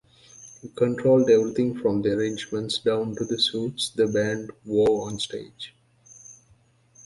He 0.63 0.69
controlled 0.69 1.29
everything 1.29 1.77
from 1.79 2.01
the 2.01 2.13
arrangements 2.13 2.79
down 2.79 3.15
to 3.17 3.23
the 3.23 3.37
suits 3.39 3.89
the 3.89 4.07
band 4.07 4.49
wore 4.65 5.07
onstage. 5.07 5.73